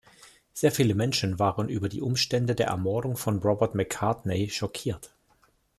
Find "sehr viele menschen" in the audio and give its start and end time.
0.51-1.37